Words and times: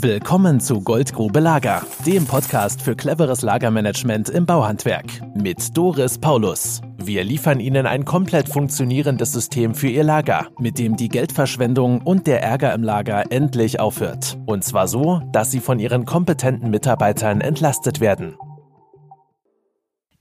Willkommen 0.00 0.60
zu 0.60 0.80
Goldgrube 0.80 1.40
Lager, 1.40 1.84
dem 2.06 2.24
Podcast 2.24 2.82
für 2.82 2.94
cleveres 2.94 3.42
Lagermanagement 3.42 4.28
im 4.28 4.46
Bauhandwerk 4.46 5.06
mit 5.34 5.76
Doris 5.76 6.18
Paulus. 6.18 6.80
Wir 6.98 7.24
liefern 7.24 7.58
Ihnen 7.58 7.84
ein 7.84 8.04
komplett 8.04 8.48
funktionierendes 8.48 9.32
System 9.32 9.74
für 9.74 9.88
Ihr 9.88 10.04
Lager, 10.04 10.46
mit 10.60 10.78
dem 10.78 10.96
die 10.96 11.08
Geldverschwendung 11.08 12.02
und 12.02 12.28
der 12.28 12.44
Ärger 12.44 12.74
im 12.74 12.84
Lager 12.84 13.32
endlich 13.32 13.80
aufhört. 13.80 14.38
Und 14.46 14.62
zwar 14.62 14.86
so, 14.86 15.20
dass 15.32 15.50
Sie 15.50 15.58
von 15.58 15.80
Ihren 15.80 16.04
kompetenten 16.04 16.70
Mitarbeitern 16.70 17.40
entlastet 17.40 17.98
werden. 17.98 18.36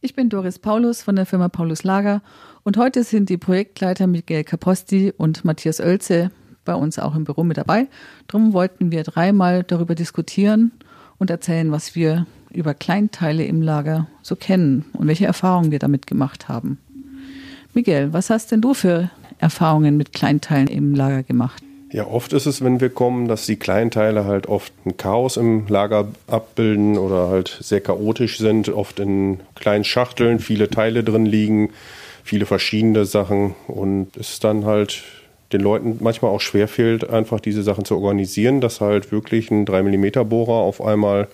Ich 0.02 0.16
bin 0.16 0.30
Doris 0.30 0.58
Paulus 0.58 1.04
von 1.04 1.16
der 1.16 1.28
Firma 1.28 1.50
Paulus 1.50 1.84
Lager 1.84 2.24
und 2.64 2.78
heute 2.78 3.04
sind 3.04 3.30
die 3.30 3.38
Projektleiter 3.38 4.08
Miguel 4.08 4.44
Caposti 4.44 5.14
und 5.16 5.46
Matthias 5.46 5.80
Oelze 5.80 6.32
bei 6.68 6.76
uns 6.76 7.00
auch 7.00 7.16
im 7.16 7.24
Büro 7.24 7.44
mit 7.44 7.58
dabei. 7.58 7.88
Darum 8.28 8.54
wollten 8.54 8.92
wir 8.92 9.04
dreimal 9.04 9.64
darüber 9.64 9.96
diskutieren 9.96 10.72
und 11.18 11.32
erzählen, 11.32 11.72
was 11.72 11.96
wir 11.96 12.28
über 12.54 12.74
Kleinteile 12.74 13.46
im 13.46 13.62
Lager 13.62 14.08
so 14.22 14.36
kennen 14.36 14.86
und 14.94 15.08
welche 15.08 15.26
Erfahrungen 15.26 15.72
wir 15.72 15.80
damit 15.80 16.06
gemacht 16.08 16.48
haben. 16.48 16.78
Miguel, 17.74 18.14
was 18.14 18.30
hast 18.30 18.52
denn 18.52 18.62
du 18.62 18.74
für 18.74 19.10
Erfahrungen 19.40 19.98
mit 19.98 20.14
Kleinteilen 20.14 20.68
im 20.68 20.96
Lager 20.96 21.24
gemacht? 21.24 21.64
Ja, 21.92 22.06
oft 22.06 22.34
ist 22.34 22.46
es, 22.46 22.64
wenn 22.64 22.82
wir 22.82 22.90
kommen, 22.90 23.30
dass 23.30 23.46
die 23.46 23.56
Kleinteile 23.56 24.26
halt 24.26 24.48
oft 24.48 24.74
ein 24.86 24.98
Chaos 24.98 25.38
im 25.38 25.68
Lager 25.68 26.10
abbilden 26.28 26.98
oder 26.98 27.30
halt 27.30 27.58
sehr 27.62 27.80
chaotisch 27.80 28.40
sind, 28.40 28.68
oft 28.68 29.00
in 29.00 29.40
kleinen 29.56 29.86
Schachteln 29.86 30.40
viele 30.40 30.70
Teile 30.70 31.04
drin 31.04 31.26
liegen, 31.26 31.70
viele 32.24 32.46
verschiedene 32.46 33.06
Sachen 33.06 33.56
und 33.68 34.18
es 34.18 34.42
dann 34.42 34.66
halt 34.66 35.04
den 35.54 35.62
Leuten 35.62 35.98
manchmal 36.02 36.32
auch 36.32 36.42
schwer 36.42 36.68
fehlt, 36.68 37.10
einfach 37.10 37.40
diese 37.40 37.64
Sachen 37.64 37.86
zu 37.86 37.96
organisieren, 37.96 38.62
dass 38.62 38.82
halt 38.82 39.12
wirklich 39.12 39.50
ein 39.52 39.66
3 39.66 39.84
mm 39.84 40.28
Bohrer 40.28 40.54
auf 40.54 40.82
einmal 40.82 41.28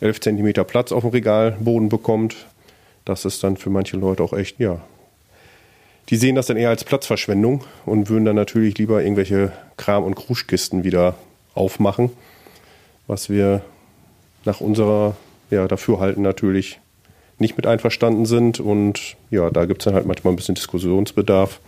11 0.00 0.20
cm 0.20 0.52
Platz 0.66 0.92
auf 0.92 1.02
dem 1.02 1.10
Regalboden 1.10 1.88
bekommt. 1.88 2.36
Das 3.04 3.24
ist 3.24 3.42
dann 3.44 3.56
für 3.56 3.70
manche 3.70 3.96
Leute 3.96 4.22
auch 4.22 4.32
echt, 4.32 4.58
ja. 4.58 4.80
Die 6.08 6.16
sehen 6.16 6.34
das 6.34 6.46
dann 6.46 6.56
eher 6.56 6.70
als 6.70 6.82
Platzverschwendung 6.82 7.62
und 7.86 8.08
würden 8.08 8.24
dann 8.24 8.34
natürlich 8.36 8.76
lieber 8.78 9.02
irgendwelche 9.02 9.52
Kram- 9.76 10.04
und 10.04 10.16
Kruschkisten 10.16 10.82
wieder 10.82 11.14
aufmachen, 11.54 12.10
was 13.06 13.30
wir 13.30 13.62
nach 14.44 14.60
unserer 14.60 15.16
ja, 15.50 15.68
Dafürhalten 15.68 16.22
natürlich 16.22 16.80
nicht 17.38 17.56
mit 17.56 17.66
einverstanden 17.66 18.26
sind. 18.26 18.58
Und 18.58 19.16
ja, 19.30 19.50
da 19.50 19.66
gibt 19.66 19.82
es 19.82 19.84
dann 19.84 19.94
halt 19.94 20.06
manchmal 20.06 20.32
ein 20.32 20.36
bisschen 20.36 20.54
Diskussionsbedarf. 20.56 21.60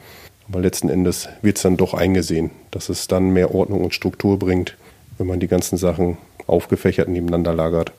Aber 0.48 0.60
letzten 0.60 0.88
Endes 0.88 1.28
wird 1.40 1.56
es 1.56 1.62
dann 1.62 1.76
doch 1.76 1.94
eingesehen, 1.94 2.50
dass 2.70 2.88
es 2.88 3.06
dann 3.06 3.30
mehr 3.30 3.54
Ordnung 3.54 3.82
und 3.82 3.94
Struktur 3.94 4.38
bringt, 4.38 4.76
wenn 5.18 5.26
man 5.26 5.40
die 5.40 5.48
ganzen 5.48 5.76
Sachen 5.76 6.18
aufgefächert 6.46 7.08
nebeneinander 7.08 7.54
lagert. 7.54 7.92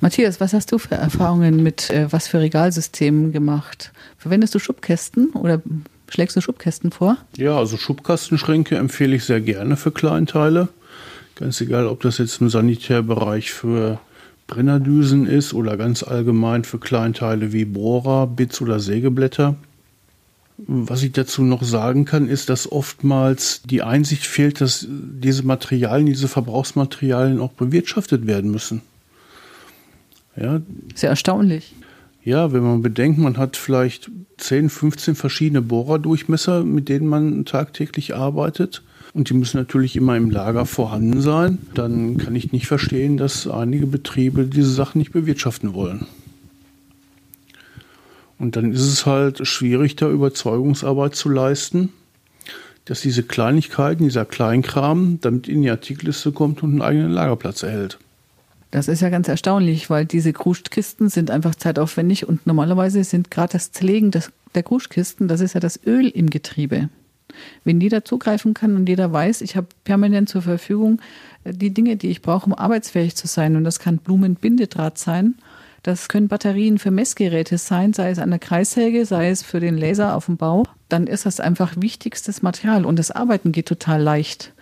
Matthias, 0.00 0.40
was 0.40 0.52
hast 0.52 0.72
du 0.72 0.78
für 0.78 0.94
Erfahrungen 0.94 1.62
mit 1.62 1.90
äh, 1.90 2.10
was 2.10 2.26
für 2.26 2.40
Regalsystemen 2.40 3.32
gemacht? 3.32 3.92
Verwendest 4.16 4.54
du 4.54 4.58
Schubkästen 4.58 5.30
oder 5.30 5.60
schlägst 6.08 6.36
du 6.36 6.40
Schubkästen 6.40 6.90
vor? 6.90 7.18
Ja, 7.36 7.56
also 7.56 7.76
Schubkastenschränke 7.76 8.76
empfehle 8.76 9.16
ich 9.16 9.24
sehr 9.24 9.40
gerne 9.40 9.76
für 9.76 9.92
Kleinteile. 9.92 10.68
Ganz 11.34 11.60
egal, 11.60 11.86
ob 11.86 12.00
das 12.00 12.18
jetzt 12.18 12.40
im 12.40 12.48
Sanitärbereich 12.48 13.52
für 13.52 13.98
Brennerdüsen 14.46 15.26
ist 15.26 15.54
oder 15.54 15.76
ganz 15.76 16.02
allgemein 16.02 16.64
für 16.64 16.78
Kleinteile 16.78 17.52
wie 17.52 17.64
Bohrer, 17.64 18.26
Bits 18.26 18.60
oder 18.60 18.80
Sägeblätter. 18.80 19.56
Was 20.66 21.02
ich 21.02 21.12
dazu 21.12 21.42
noch 21.42 21.62
sagen 21.62 22.04
kann, 22.04 22.28
ist, 22.28 22.48
dass 22.48 22.70
oftmals 22.70 23.62
die 23.64 23.82
Einsicht 23.82 24.26
fehlt, 24.26 24.60
dass 24.60 24.86
diese 24.88 25.44
Materialien, 25.44 26.06
diese 26.06 26.28
Verbrauchsmaterialien 26.28 27.40
auch 27.40 27.52
bewirtschaftet 27.52 28.26
werden 28.26 28.50
müssen. 28.50 28.82
Ja. 30.36 30.60
Sehr 30.94 31.10
erstaunlich. 31.10 31.74
Ja, 32.22 32.52
wenn 32.52 32.62
man 32.62 32.82
bedenkt, 32.82 33.18
man 33.18 33.38
hat 33.38 33.56
vielleicht 33.56 34.10
10, 34.36 34.68
15 34.68 35.14
verschiedene 35.14 35.62
Bohrerdurchmesser, 35.62 36.64
mit 36.64 36.88
denen 36.88 37.06
man 37.06 37.44
tagtäglich 37.44 38.14
arbeitet. 38.14 38.82
Und 39.12 39.28
die 39.28 39.34
müssen 39.34 39.56
natürlich 39.56 39.96
immer 39.96 40.16
im 40.16 40.30
Lager 40.30 40.66
vorhanden 40.66 41.20
sein. 41.20 41.58
Dann 41.74 42.18
kann 42.18 42.36
ich 42.36 42.52
nicht 42.52 42.66
verstehen, 42.66 43.16
dass 43.16 43.48
einige 43.48 43.86
Betriebe 43.86 44.44
diese 44.44 44.70
Sachen 44.70 44.98
nicht 44.98 45.12
bewirtschaften 45.12 45.74
wollen. 45.74 46.06
Und 48.40 48.56
dann 48.56 48.72
ist 48.72 48.86
es 48.86 49.04
halt 49.04 49.46
schwierig, 49.46 49.96
da 49.96 50.08
Überzeugungsarbeit 50.08 51.14
zu 51.14 51.28
leisten, 51.28 51.90
dass 52.86 53.02
diese 53.02 53.22
Kleinigkeiten, 53.22 54.04
dieser 54.04 54.24
Kleinkram 54.24 55.18
damit 55.20 55.46
in 55.46 55.60
die 55.60 55.70
Artikelliste 55.70 56.32
kommt 56.32 56.62
und 56.62 56.70
einen 56.70 56.82
eigenen 56.82 57.12
Lagerplatz 57.12 57.62
erhält. 57.62 57.98
Das 58.70 58.88
ist 58.88 59.02
ja 59.02 59.10
ganz 59.10 59.28
erstaunlich, 59.28 59.90
weil 59.90 60.06
diese 60.06 60.32
Kruschkisten 60.32 61.10
sind 61.10 61.30
einfach 61.30 61.54
zeitaufwendig 61.54 62.26
und 62.26 62.46
normalerweise 62.46 63.04
sind 63.04 63.30
gerade 63.30 63.52
das 63.52 63.72
Zerlegen 63.72 64.10
der 64.10 64.62
Kruschkisten, 64.62 65.28
das 65.28 65.40
ist 65.40 65.52
ja 65.52 65.60
das 65.60 65.78
Öl 65.84 66.08
im 66.08 66.30
Getriebe. 66.30 66.88
Wenn 67.64 67.80
jeder 67.80 68.06
zugreifen 68.06 68.54
kann 68.54 68.74
und 68.74 68.88
jeder 68.88 69.12
weiß, 69.12 69.42
ich 69.42 69.54
habe 69.56 69.66
permanent 69.84 70.30
zur 70.30 70.42
Verfügung 70.42 71.00
äh, 71.44 71.52
die 71.52 71.74
Dinge, 71.74 71.96
die 71.96 72.08
ich 72.08 72.22
brauche, 72.22 72.46
um 72.46 72.54
arbeitsfähig 72.54 73.16
zu 73.16 73.26
sein, 73.26 73.56
und 73.56 73.64
das 73.64 73.80
kann 73.80 73.98
Blumenbindedraht 73.98 74.96
sein 74.96 75.34
das 75.82 76.08
können 76.08 76.28
Batterien 76.28 76.78
für 76.78 76.90
Messgeräte 76.90 77.56
sein, 77.56 77.92
sei 77.92 78.10
es 78.10 78.18
an 78.18 78.30
der 78.30 78.38
Kreissäge, 78.38 79.06
sei 79.06 79.30
es 79.30 79.42
für 79.42 79.60
den 79.60 79.78
Laser 79.78 80.14
auf 80.14 80.26
dem 80.26 80.36
Bau. 80.36 80.64
Dann 80.88 81.06
ist 81.06 81.24
das 81.24 81.40
einfach 81.40 81.74
wichtigstes 81.76 82.42
Material 82.42 82.84
und 82.84 82.98
das 82.98 83.10
Arbeiten 83.10 83.52
geht 83.52 83.66
total 83.66 84.02
leicht. 84.02 84.52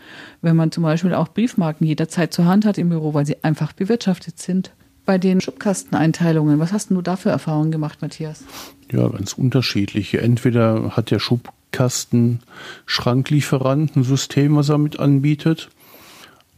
Wenn 0.43 0.57
man 0.57 0.71
zum 0.71 0.85
Beispiel 0.85 1.15
auch 1.15 1.29
Briefmarken 1.29 1.87
jederzeit 1.87 2.33
zur 2.33 2.45
Hand 2.45 2.65
hat 2.65 2.79
im 2.79 2.91
Büro, 2.91 3.15
weil 3.15 3.27
sie 3.27 3.43
einfach 3.43 3.73
bewirtschaftet 3.73 4.39
sind. 4.39 4.73
Bei 5.05 5.19
den 5.19 5.41
Schubkasteneinteilungen, 5.41 6.59
was 6.59 6.73
hast 6.73 6.91
du 6.91 7.01
da 7.03 7.17
für 7.17 7.31
Erfahrungen 7.31 7.73
gemacht, 7.73 8.03
Matthias? 8.03 8.45
Ja, 8.93 9.09
ganz 9.09 9.33
unterschiedliche. 9.33 10.21
Entweder 10.21 10.97
hat 10.97 11.11
der 11.11 11.19
Schubkasten 11.19 12.41
Schranklieferant 12.85 13.97
ein 13.97 14.05
System, 14.05 14.57
was 14.57 14.69
er 14.69 14.79
mit 14.79 15.01
anbietet. 15.01 15.71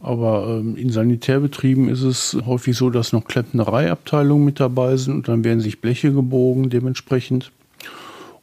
Aber 0.01 0.47
ähm, 0.47 0.75
in 0.75 0.89
Sanitärbetrieben 0.89 1.87
ist 1.87 2.01
es 2.01 2.37
häufig 2.45 2.75
so, 2.75 2.89
dass 2.89 3.13
noch 3.13 3.25
Klempnereiabteilungen 3.25 4.45
mit 4.45 4.59
dabei 4.59 4.97
sind 4.97 5.15
und 5.15 5.27
dann 5.27 5.43
werden 5.43 5.61
sich 5.61 5.79
Bleche 5.79 6.11
gebogen 6.11 6.69
dementsprechend. 6.69 7.51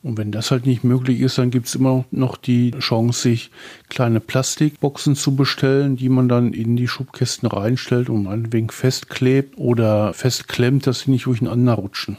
Und 0.04 0.16
wenn 0.16 0.30
das 0.30 0.52
halt 0.52 0.64
nicht 0.64 0.84
möglich 0.84 1.20
ist, 1.20 1.38
dann 1.38 1.50
gibt 1.50 1.66
es 1.66 1.74
immer 1.74 2.04
noch 2.12 2.36
die 2.36 2.70
Chance, 2.78 3.20
sich 3.20 3.50
kleine 3.88 4.20
Plastikboxen 4.20 5.16
zu 5.16 5.34
bestellen, 5.34 5.96
die 5.96 6.08
man 6.08 6.28
dann 6.28 6.52
in 6.52 6.76
die 6.76 6.86
Schubkästen 6.86 7.48
reinstellt 7.48 8.08
und 8.08 8.22
meinetwegen 8.22 8.70
festklebt 8.70 9.58
oder 9.58 10.14
festklemmt, 10.14 10.86
dass 10.86 11.00
sie 11.00 11.10
nicht 11.10 11.26
durcheinander 11.26 11.74
rutschen. 11.74 12.16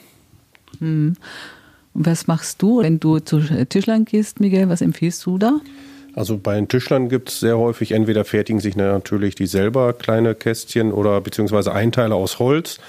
Hm. 0.79 1.15
Und 1.93 2.05
was 2.05 2.27
machst 2.27 2.61
du, 2.61 2.81
wenn 2.81 2.99
du 2.99 3.19
zu 3.19 3.39
Tischlern 3.39 4.03
gehst, 4.03 4.41
Miguel? 4.41 4.67
Was 4.67 4.81
empfiehlst 4.81 5.25
du 5.25 5.37
da? 5.37 5.61
Also 6.19 6.37
bei 6.37 6.55
den 6.55 6.67
Tischlern 6.67 7.07
gibt 7.07 7.29
es 7.29 7.39
sehr 7.39 7.57
häufig, 7.57 7.93
entweder 7.93 8.25
fertigen 8.25 8.59
sich 8.59 8.75
natürlich 8.75 9.35
die 9.35 9.45
selber 9.45 9.93
kleine 9.93 10.35
Kästchen 10.35 10.91
oder 10.91 11.21
beziehungsweise 11.21 11.71
Einteile 11.71 12.15
aus 12.15 12.39
Holz. 12.39 12.79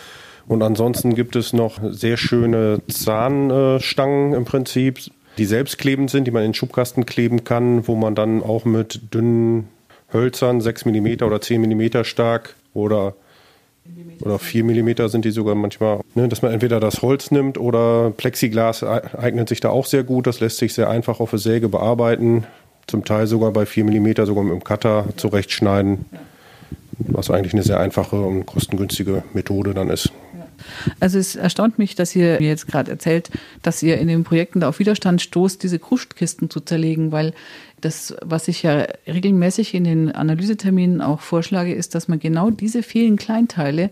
Und 0.49 0.65
ansonsten 0.65 1.15
gibt 1.15 1.37
es 1.37 1.53
noch 1.53 1.79
sehr 1.93 2.17
schöne 2.17 2.83
Zahnstangen 2.89 4.33
im 4.33 4.45
Prinzip, 4.45 4.99
die 5.39 5.45
selbstklebend 5.45 6.11
sind, 6.11 6.25
die 6.27 6.33
man 6.33 6.43
in 6.43 6.49
den 6.49 6.55
Schubkasten 6.55 7.07
kleben 7.07 7.45
kann, 7.45 7.87
wo 7.87 7.95
man 7.95 8.17
dann 8.17 8.43
auch 8.43 8.65
mit 8.65 9.15
dünnen 9.15 9.69
Hölzern, 10.12 10.61
6 10.61 10.87
mm 10.87 11.23
oder 11.23 11.41
10 11.41 11.61
mm 11.61 12.03
stark 12.03 12.57
oder 12.75 13.15
oder 14.23 14.41
4 14.41 14.65
mm 14.65 15.09
sind 15.09 15.25
die 15.25 15.31
sogar 15.31 15.55
manchmal, 15.55 16.01
ne, 16.17 16.27
dass 16.29 16.43
man 16.43 16.53
entweder 16.53 16.81
das 16.81 17.01
Holz 17.01 17.31
nimmt 17.31 17.59
oder 17.59 18.11
Plexiglas 18.11 18.83
eignet 18.83 19.49
sich 19.49 19.61
da 19.61 19.71
auch 19.71 19.87
sehr 19.87 20.03
gut. 20.03 20.27
Das 20.27 20.41
lässt 20.41 20.59
sich 20.59 20.75
sehr 20.75 20.91
einfach 20.91 21.21
auf 21.21 21.31
der 21.31 21.39
Säge 21.39 21.69
bearbeiten 21.69 22.45
zum 22.91 23.05
Teil 23.05 23.27
sogar 23.27 23.53
bei 23.53 23.67
4 23.67 23.84
mm 23.84 24.27
sogar 24.27 24.45
mit 24.45 24.53
dem 24.53 24.65
Cutter 24.65 25.06
zurechtschneiden, 25.17 26.05
was 26.99 27.31
eigentlich 27.31 27.55
eine 27.55 27.62
sehr 27.62 27.81
einfache 27.81 28.20
und 28.20 28.47
kostengünstige 28.47 29.23
Methode 29.32 29.75
dann 29.75 29.88
ist. 29.88 30.12
Also 31.00 31.19
es 31.19 31.37
erstaunt 31.37 31.79
mich, 31.79 31.94
dass 31.94 32.14
ihr 32.14 32.38
mir 32.38 32.49
jetzt 32.49 32.67
gerade 32.67 32.91
erzählt, 32.91 33.31
dass 33.62 33.82
ihr 33.82 33.99
in 33.99 34.09
den 34.09 34.25
Projekten 34.25 34.61
da 34.61 34.69
auf 34.69 34.79
Widerstand 34.79 35.23
stoßt, 35.23 35.62
diese 35.62 35.79
Kruschtkisten 35.79 36.50
zu 36.50 36.61
zerlegen, 36.61 37.12
weil 37.12 37.32
das, 37.81 38.14
was 38.23 38.49
ich 38.49 38.62
ja 38.62 38.87
regelmäßig 39.06 39.75
in 39.75 39.85
den 39.85 40.12
Analyseterminen 40.12 41.00
auch 41.00 41.20
vorschlage, 41.20 41.73
ist, 41.73 41.94
dass 41.94 42.09
man 42.09 42.19
genau 42.19 42.50
diese 42.50 42.82
vielen 42.82 43.17
Kleinteile 43.17 43.91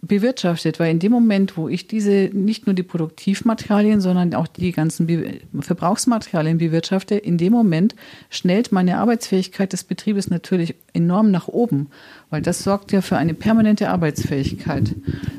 bewirtschaftet, 0.00 0.78
weil 0.78 0.92
in 0.92 1.00
dem 1.00 1.10
Moment, 1.10 1.56
wo 1.56 1.68
ich 1.68 1.88
diese 1.88 2.30
nicht 2.32 2.66
nur 2.66 2.74
die 2.74 2.84
Produktivmaterialien, 2.84 4.00
sondern 4.00 4.32
auch 4.34 4.46
die 4.46 4.70
ganzen 4.72 5.06
Be 5.08 5.40
Verbrauchsmaterialien 5.60 6.58
bewirtschafte, 6.58 7.16
in 7.16 7.36
dem 7.36 7.52
Moment 7.52 7.96
schnellt 8.30 8.70
meine 8.70 8.98
Arbeitsfähigkeit 8.98 9.72
des 9.72 9.82
Betriebes 9.82 10.30
natürlich 10.30 10.76
enorm 10.92 11.32
nach 11.32 11.48
oben, 11.48 11.88
weil 12.30 12.42
das 12.42 12.62
sorgt 12.62 12.92
ja 12.92 13.00
für 13.00 13.16
eine 13.16 13.34
permanente 13.34 13.90
Arbeitsfähigkeit. 13.90 14.94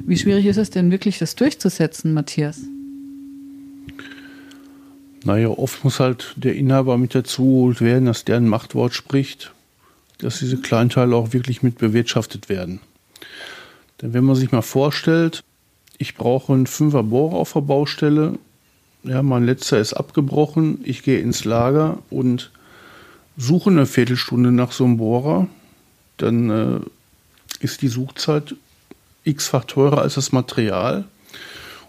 Wie 0.06 0.18
schwierig 0.18 0.46
ist 0.46 0.58
es 0.58 0.70
denn 0.70 0.92
wirklich, 0.92 1.20
das 1.20 1.36
durchzusetzen, 1.36 2.14
Matthias? 2.14 2.60
Naja, 5.24 5.50
oft 5.50 5.84
muss 5.84 6.00
halt 6.00 6.34
der 6.36 6.56
Inhaber 6.56 6.98
mit 6.98 7.16
dazu 7.16 7.44
geholt 7.44 7.82
werden, 7.82 8.06
dass 8.06 8.26
der 8.26 8.38
ein 8.38 8.48
Machtwort 8.48 8.94
spricht. 8.94 9.54
dass 10.20 10.40
diese 10.40 10.58
Kleinteile 10.58 11.16
auch 11.16 11.34
wirklich 11.34 11.64
mit 11.64 11.78
bewirtschaftet 11.78 12.50
werden. 12.50 12.82
Denn 14.02 14.14
wenn 14.14 14.24
man 14.24 14.36
sich 14.36 14.52
mal 14.52 14.62
vorstellt, 14.62 15.44
ich 15.98 16.16
brauche 16.16 16.54
einen 16.54 16.68
Fünfer 16.68 17.04
Bohrer 17.04 17.36
auf 17.36 17.54
der 17.54 17.62
Baustelle, 17.62 18.40
ja, 19.04 19.24
mein 19.24 19.46
letzter 19.46 19.80
ist 19.80 19.94
abgebrochen, 19.94 20.80
ich 20.84 21.04
gehe 21.04 21.20
ins 21.20 21.46
Lager 21.46 22.00
und 22.10 22.52
suche 23.38 23.70
eine 23.70 23.86
Viertelstunde 23.86 24.52
nach 24.52 24.72
so 24.72 24.86
einem 24.86 24.98
Bohrer, 24.98 25.48
dann 26.18 26.50
äh, 26.50 26.80
ist 27.62 27.82
die 27.82 27.88
Suchzeit 27.88 28.56
x-fach 29.24 29.66
teurer 29.66 30.02
als 30.02 30.16
das 30.16 30.32
Material. 30.32 31.06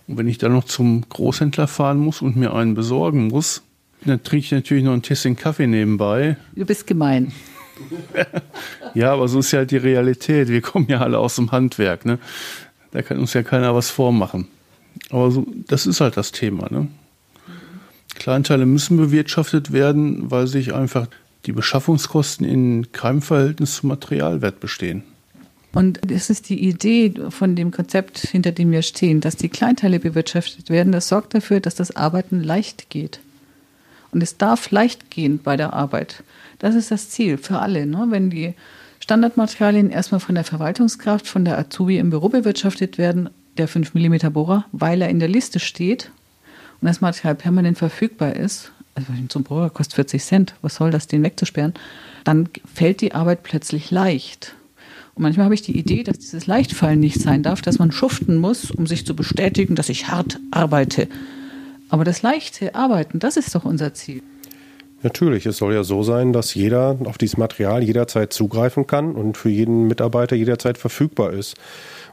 Und 0.07 0.19
wenn 0.19 0.29
ich 0.29 0.39
dann 0.39 0.53
noch 0.53 0.65
zum 0.65 1.09
Großhändler 1.09 1.69
fahren 1.69 1.99
muss 1.99 2.23
und 2.23 2.37
mir 2.37 2.55
einen 2.55 2.75
besorgen 2.75 3.29
muss, 3.29 3.63
dann 4.05 4.23
trinke 4.23 4.45
ich 4.45 4.53
natürlich 4.53 4.85
noch 4.85 4.93
ein 4.93 5.03
Tässchen 5.03 5.37
Kaffee 5.37 5.67
nebenbei. 5.67 6.37
Du 6.55 6.65
bist 6.65 6.87
gemein. 6.87 7.33
ja, 8.95 9.13
aber 9.13 9.29
so 9.29 9.41
ist 9.41 9.53
ja 9.53 9.61
halt 9.61 9.71
die 9.71 9.77
Realität. 9.77 10.49
Wir 10.49 10.61
kommen 10.61 10.87
ja 10.89 11.01
alle 11.01 11.19
aus 11.19 11.37
dem 11.37 11.53
Handwerk. 11.53 12.05
Ne? 12.05 12.19
Da 12.93 13.03
kann 13.03 13.19
uns 13.19 13.33
ja 13.35 13.43
keiner 13.43 13.75
was 13.75 13.91
vormachen. 13.91 14.49
Aber 15.11 15.31
so, 15.31 15.47
das 15.69 15.87
ist 15.87 16.01
halt 16.01 16.17
das 16.17 16.33
Thema. 16.33 16.69
Ne? 16.71 16.89
Kleinteile 18.15 18.67
müssen 18.67 18.97
bewirtschaftet 18.97 19.73
werden, 19.73 20.31
weil 20.31 20.47
sich 20.47 20.75
einfach 20.75 21.09
die 21.47 21.53
Beschaffungskosten 21.53 22.47
in 22.47 22.93
keinem 22.93 23.23
Verhältnis 23.23 23.77
zum 23.77 23.89
Materialwert 23.89 24.61
bestehen. 24.61 25.05
Und 25.73 26.01
das 26.05 26.31
ist 26.31 26.49
die 26.49 26.69
Idee 26.69 27.15
von 27.29 27.55
dem 27.55 27.71
Konzept, 27.71 28.19
hinter 28.19 28.51
dem 28.51 28.73
wir 28.73 28.83
stehen, 28.83 29.21
dass 29.21 29.37
die 29.37 29.49
Kleinteile 29.49 30.01
bewirtschaftet 30.01 30.69
werden. 30.69 30.93
Das 30.93 31.09
sorgt 31.09 31.35
dafür, 31.35 31.61
dass 31.61 31.77
das 31.77 31.95
Arbeiten 31.95 32.43
leicht 32.43 32.91
geht. 32.91 33.21
Und 34.13 34.23
es 34.23 34.37
darf 34.37 34.71
leicht 34.71 35.11
gehen 35.11 35.39
bei 35.43 35.57
der 35.57 35.73
Arbeit. 35.73 36.23
Das 36.59 36.75
ist 36.75 36.91
das 36.91 37.11
Ziel 37.11 37.39
für 37.39 37.59
alle. 37.59 37.87
Ne? 37.87 38.07
Wenn 38.11 38.31
die 38.31 38.55
Standardmaterialien 39.01 39.91
erstmal 39.91 40.21
von 40.21 40.35
der 40.35 40.45
Verwaltungskraft, 40.45 41.27
von 41.27 41.45
der 41.45 41.59
Azubi 41.59 41.99
im 41.99 42.11
Büro 42.11 42.29
bewirtschaftet 42.29 42.99
werden, 42.99 43.31
der 43.57 43.69
5 43.69 43.95
mm 43.95 44.33
Bohrer, 44.33 44.65
weil 44.73 45.03
er 45.03 45.09
in 45.09 45.19
der 45.19 45.29
Liste 45.29 45.59
steht 45.59 46.11
und 46.81 46.87
das 46.87 47.01
Material 47.01 47.35
permanent 47.35 47.79
verfügbar 47.79 48.37
ist, 48.37 48.73
also 48.95 49.13
so 49.31 49.39
ein 49.39 49.45
Bohrer 49.45 49.71
kostet 49.71 49.95
40 49.95 50.23
Cent, 50.23 50.55
was 50.63 50.77
soll 50.77 50.91
das, 50.91 51.07
den 51.07 51.23
wegzusperren, 51.23 51.75
dann 52.25 52.49
fällt 52.73 53.01
die 53.01 53.15
Arbeit 53.15 53.43
plötzlich 53.43 53.91
leicht. 53.91 54.55
Und 55.15 55.23
manchmal 55.23 55.45
habe 55.45 55.55
ich 55.55 55.63
die 55.63 55.79
Idee, 55.79 56.03
dass 56.03 56.19
dieses 56.19 56.47
Leichtfallen 56.47 57.01
nicht 57.01 57.21
sein 57.21 57.43
darf, 57.43 57.63
dass 57.63 57.79
man 57.79 57.93
schuften 57.93 58.37
muss, 58.37 58.71
um 58.71 58.87
sich 58.87 59.07
zu 59.07 59.15
bestätigen, 59.15 59.75
dass 59.75 59.89
ich 59.89 60.09
hart 60.09 60.39
arbeite. 60.51 61.09
Aber 61.91 62.05
das 62.05 62.23
leichte 62.23 62.75
Arbeiten, 62.75 63.19
das 63.19 63.37
ist 63.37 63.55
doch 63.55 63.65
unser 63.65 63.93
Ziel. 63.95 64.23
Natürlich, 65.03 65.47
es 65.47 65.57
soll 65.57 65.73
ja 65.73 65.83
so 65.83 66.03
sein, 66.03 66.35
dass 66.35 66.55
jeder 66.55 66.99
auf 67.05 67.17
dieses 67.17 67.39
Material 67.39 67.83
jederzeit 67.83 68.35
zugreifen 68.35 68.87
kann 68.87 69.15
und 69.15 69.39
für 69.39 69.49
jeden 69.49 69.87
Mitarbeiter 69.87 70.37
jederzeit 70.37 70.77
verfügbar 70.77 71.33
ist. 71.33 71.57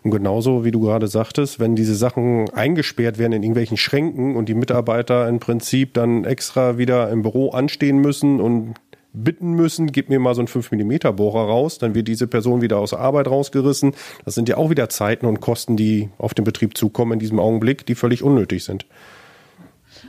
Und 0.03 0.12
genauso, 0.12 0.63
wie 0.63 0.71
du 0.71 0.79
gerade 0.79 1.07
sagtest, 1.07 1.59
wenn 1.59 1.75
diese 1.75 1.95
Sachen 1.95 2.50
eingesperrt 2.51 3.18
werden 3.18 3.33
in 3.33 3.44
irgendwelchen 3.44 3.75
Schränken 3.75 4.38
und 4.38 4.47
die 4.47 4.53
Mitarbeiter 4.53 5.27
im 5.27 5.39
Prinzip 5.39 5.94
dann 5.95 6.24
extra 6.24 6.77
wieder 6.77 7.09
im 7.09 7.24
Büro 7.24 7.50
anstehen 7.50 7.97
müssen 7.97 8.39
und 8.39 8.75
bitten 9.12 9.51
müssen, 9.51 9.91
gib 9.91 10.07
mir 10.07 10.19
mal 10.19 10.35
so 10.35 10.41
einen 10.41 10.47
5 10.47 10.71
mm 10.71 11.15
Bohrer 11.15 11.45
raus, 11.45 11.79
dann 11.79 11.94
wird 11.94 12.07
diese 12.07 12.27
Person 12.27 12.62
wieder 12.62 12.77
aus 12.77 12.91
der 12.91 13.00
Arbeit 13.00 13.27
rausgerissen. 13.27 13.94
Das 14.24 14.35
sind 14.35 14.47
ja 14.47 14.56
auch 14.56 14.69
wieder 14.69 14.88
Zeiten 14.88 15.25
und 15.25 15.41
Kosten, 15.41 15.75
die 15.75 16.09
auf 16.18 16.33
den 16.33 16.45
Betrieb 16.45 16.77
zukommen 16.77 17.13
in 17.13 17.19
diesem 17.19 17.39
Augenblick, 17.39 17.85
die 17.85 17.95
völlig 17.95 18.24
unnötig 18.24 18.63
sind. 18.63 18.85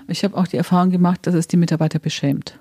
Ich 0.07 0.25
habe 0.25 0.37
auch 0.37 0.47
die 0.47 0.57
Erfahrung 0.57 0.91
gemacht, 0.91 1.27
dass 1.27 1.35
es 1.35 1.49
die 1.49 1.57
Mitarbeiter 1.57 1.99
beschämt. 1.99 2.59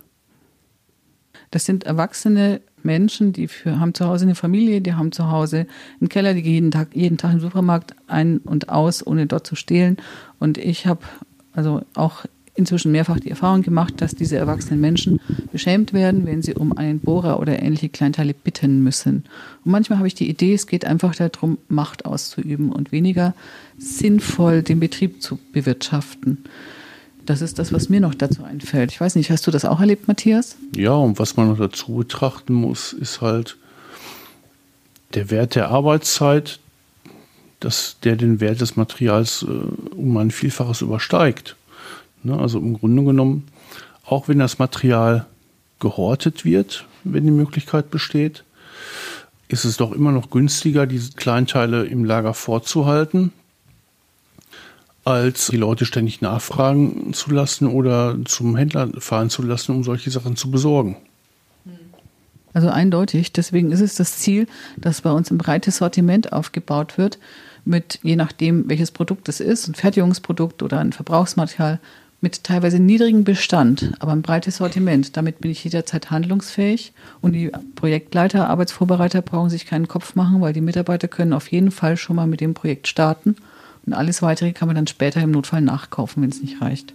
Das 1.51 1.65
sind 1.65 1.85
erwachsene 1.85 2.61
Menschen, 2.83 3.33
die 3.33 3.47
für, 3.47 3.79
haben 3.79 3.93
zu 3.93 4.05
Hause 4.05 4.25
eine 4.25 4.35
Familie, 4.35 4.81
die 4.81 4.93
haben 4.93 5.11
zu 5.11 5.31
Hause 5.31 5.67
einen 5.99 6.09
Keller, 6.09 6.33
die 6.33 6.41
gehen 6.41 6.53
jeden 6.53 6.71
Tag, 6.71 6.89
jeden 6.93 7.17
Tag 7.17 7.33
im 7.33 7.39
Supermarkt 7.39 7.95
ein 8.07 8.39
und 8.39 8.69
aus, 8.69 9.05
ohne 9.05 9.27
dort 9.27 9.47
zu 9.47 9.55
stehlen. 9.55 9.97
Und 10.39 10.57
ich 10.57 10.85
habe 10.87 11.01
also 11.53 11.81
auch 11.95 12.25
inzwischen 12.57 12.91
mehrfach 12.91 13.19
die 13.19 13.29
Erfahrung 13.29 13.61
gemacht, 13.61 13.95
dass 13.97 14.15
diese 14.15 14.35
erwachsenen 14.35 14.81
Menschen 14.81 15.19
beschämt 15.51 15.93
werden, 15.93 16.25
wenn 16.25 16.41
sie 16.41 16.55
um 16.55 16.75
einen 16.75 16.99
Bohrer 16.99 17.39
oder 17.39 17.61
ähnliche 17.61 17.89
Kleinteile 17.89 18.33
bitten 18.33 18.83
müssen. 18.83 19.25
Und 19.63 19.71
manchmal 19.71 19.99
habe 19.99 20.07
ich 20.07 20.15
die 20.15 20.29
Idee, 20.29 20.55
es 20.55 20.65
geht 20.65 20.83
einfach 20.83 21.15
darum, 21.15 21.59
Macht 21.69 22.05
auszuüben 22.05 22.71
und 22.71 22.91
weniger 22.91 23.35
sinnvoll 23.77 24.63
den 24.63 24.79
Betrieb 24.79 25.21
zu 25.21 25.37
bewirtschaften. 25.53 26.39
Das 27.27 27.41
ist 27.41 27.59
das, 27.59 27.73
was 27.73 27.89
mir 27.89 27.99
noch 27.99 28.15
dazu 28.15 28.45
einfällt. 28.45 28.89
Ich 28.93 29.01
weiß 29.01 29.15
nicht, 29.15 29.29
hast 29.29 29.45
du 29.45 29.51
das 29.51 29.65
auch 29.65 29.81
erlebt, 29.81 30.07
Matthias? 30.07 30.55
Ja, 30.73 30.93
und 30.93 31.19
was 31.19 31.35
man 31.35 31.49
noch 31.49 31.57
dazu 31.57 31.95
betrachten 31.95 32.53
muss, 32.53 32.93
ist 32.93 33.19
halt 33.19 33.57
der 35.13 35.29
Wert 35.29 35.55
der 35.55 35.67
Arbeitszeit, 35.67 36.59
dass 37.59 37.97
der 38.01 38.15
den 38.15 38.39
Wert 38.39 38.61
des 38.61 38.77
Materials 38.77 39.43
äh, 39.43 39.95
um 39.95 40.15
ein 40.15 40.31
Vielfaches 40.31 40.79
übersteigt. 40.79 41.57
Ne? 42.23 42.39
Also 42.39 42.59
im 42.59 42.75
Grunde 42.75 43.03
genommen, 43.03 43.45
auch 44.05 44.29
wenn 44.29 44.39
das 44.39 44.57
Material 44.57 45.25
gehortet 45.81 46.45
wird, 46.45 46.85
wenn 47.03 47.25
die 47.25 47.31
Möglichkeit 47.31 47.91
besteht, 47.91 48.45
ist 49.49 49.65
es 49.65 49.75
doch 49.75 49.91
immer 49.91 50.13
noch 50.13 50.29
günstiger, 50.29 50.87
diese 50.87 51.11
Kleinteile 51.11 51.83
im 51.83 52.05
Lager 52.05 52.33
vorzuhalten, 52.33 53.33
als 55.07 55.47
die 55.47 55.57
Leute 55.57 55.85
ständig 55.85 56.21
nachfragen 56.21 57.13
zu 57.13 57.31
lassen 57.31 57.67
oder 57.67 58.17
zum 58.25 58.55
Händler 58.57 58.89
fahren 58.99 59.29
zu 59.29 59.41
lassen, 59.41 59.71
um 59.71 59.83
solche 59.83 60.11
Sachen 60.11 60.35
zu 60.35 60.51
besorgen. 60.51 60.97
Also 62.53 62.69
eindeutig. 62.69 63.31
Deswegen 63.31 63.71
ist 63.71 63.81
es 63.81 63.95
das 63.95 64.17
Ziel, 64.17 64.47
dass 64.77 65.01
bei 65.01 65.11
uns 65.11 65.31
ein 65.31 65.37
breites 65.37 65.77
Sortiment 65.77 66.33
aufgebaut 66.33 66.97
wird, 66.97 67.19
mit 67.65 67.99
je 68.03 68.15
nachdem, 68.15 68.67
welches 68.69 68.91
Produkt 68.91 69.29
es 69.29 69.39
ist, 69.39 69.67
ein 69.67 69.75
Fertigungsprodukt 69.75 70.63
oder 70.63 70.79
ein 70.79 70.93
Verbrauchsmaterial, 70.93 71.79
mit 72.19 72.43
teilweise 72.43 72.79
niedrigem 72.79 73.23
Bestand, 73.23 73.93
aber 73.99 74.11
ein 74.11 74.23
breites 74.23 74.57
Sortiment. 74.57 75.15
Damit 75.15 75.39
bin 75.39 75.51
ich 75.51 75.63
jederzeit 75.63 76.09
handlungsfähig 76.09 76.93
und 77.21 77.33
die 77.33 77.51
Projektleiter, 77.75 78.49
Arbeitsvorbereiter 78.49 79.21
brauchen 79.21 79.51
sich 79.51 79.67
keinen 79.67 79.87
Kopf 79.87 80.15
machen, 80.15 80.41
weil 80.41 80.53
die 80.53 80.61
Mitarbeiter 80.61 81.07
können 81.07 81.33
auf 81.33 81.51
jeden 81.51 81.69
Fall 81.69 81.95
schon 81.95 82.15
mal 82.15 82.25
mit 82.25 82.41
dem 82.41 82.55
Projekt 82.55 82.87
starten 82.87 83.35
und 83.87 83.93
alles 83.93 84.21
weitere 84.21 84.51
kann 84.51 84.67
man 84.67 84.75
dann 84.75 84.85
später 84.85 85.21
im 85.21 85.31
Notfall 85.31 85.61
nachkaufen, 85.61 86.21
wenn 86.21 86.29
es 86.29 86.41
nicht 86.41 86.61
reicht. 86.61 86.93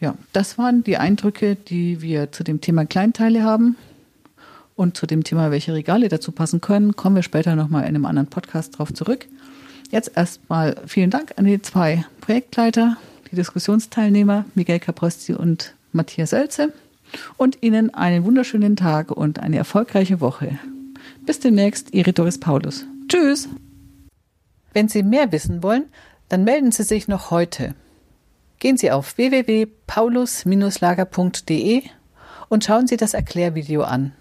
Ja, 0.00 0.14
das 0.32 0.58
waren 0.58 0.84
die 0.84 0.98
Eindrücke, 0.98 1.56
die 1.56 2.02
wir 2.02 2.30
zu 2.30 2.44
dem 2.44 2.60
Thema 2.60 2.84
Kleinteile 2.84 3.42
haben. 3.42 3.76
Und 4.76 4.96
zu 4.96 5.06
dem 5.06 5.24
Thema, 5.24 5.50
welche 5.50 5.74
Regale 5.74 6.08
dazu 6.08 6.30
passen 6.30 6.60
können, 6.60 6.94
kommen 6.94 7.16
wir 7.16 7.24
später 7.24 7.56
nochmal 7.56 7.82
in 7.82 7.88
einem 7.88 8.04
anderen 8.04 8.28
Podcast 8.28 8.78
drauf 8.78 8.94
zurück. 8.94 9.26
Jetzt 9.90 10.12
erstmal 10.14 10.76
vielen 10.86 11.10
Dank 11.10 11.32
an 11.36 11.46
die 11.46 11.60
zwei 11.60 12.04
Projektleiter, 12.20 12.96
die 13.32 13.36
Diskussionsteilnehmer, 13.36 14.44
Miguel 14.54 14.78
Caprosti 14.78 15.32
und 15.32 15.74
Matthias 15.92 16.32
Oelze. 16.32 16.72
Und 17.38 17.58
Ihnen 17.62 17.92
einen 17.94 18.24
wunderschönen 18.24 18.76
Tag 18.76 19.10
und 19.10 19.40
eine 19.40 19.56
erfolgreiche 19.56 20.20
Woche. 20.20 20.58
Bis 21.24 21.40
demnächst, 21.40 21.92
Ihre 21.94 22.12
Doris 22.12 22.38
Paulus. 22.38 22.84
Tschüss! 23.08 23.48
Wenn 24.72 24.88
Sie 24.88 25.02
mehr 25.02 25.32
wissen 25.32 25.62
wollen, 25.62 25.84
dann 26.28 26.44
melden 26.44 26.72
Sie 26.72 26.82
sich 26.82 27.08
noch 27.08 27.30
heute. 27.30 27.74
Gehen 28.58 28.76
Sie 28.76 28.90
auf 28.90 29.16
www.paulus-lager.de 29.16 31.82
und 32.48 32.64
schauen 32.64 32.86
Sie 32.86 32.96
das 32.96 33.14
Erklärvideo 33.14 33.82
an. 33.82 34.12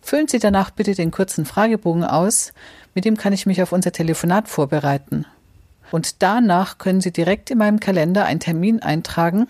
Füllen 0.00 0.28
Sie 0.28 0.38
danach 0.38 0.70
bitte 0.70 0.94
den 0.94 1.10
kurzen 1.10 1.44
Fragebogen 1.44 2.04
aus, 2.04 2.52
mit 2.94 3.04
dem 3.04 3.16
kann 3.16 3.32
ich 3.32 3.44
mich 3.44 3.60
auf 3.60 3.72
unser 3.72 3.92
Telefonat 3.92 4.48
vorbereiten. 4.48 5.26
Und 5.90 6.22
danach 6.22 6.78
können 6.78 7.00
Sie 7.00 7.12
direkt 7.12 7.50
in 7.50 7.58
meinem 7.58 7.80
Kalender 7.80 8.24
einen 8.24 8.40
Termin 8.40 8.82
eintragen, 8.82 9.48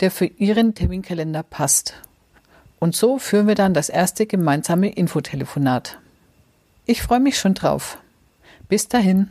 der 0.00 0.10
für 0.10 0.26
Ihren 0.26 0.74
Terminkalender 0.74 1.42
passt. 1.42 1.94
Und 2.80 2.96
so 2.96 3.18
führen 3.18 3.46
wir 3.46 3.54
dann 3.54 3.72
das 3.72 3.88
erste 3.88 4.26
gemeinsame 4.26 4.90
Infotelefonat. 4.90 5.98
Ich 6.86 7.02
freue 7.02 7.20
mich 7.20 7.38
schon 7.38 7.54
drauf. 7.54 7.98
Bis 8.68 8.88
dahin. 8.88 9.30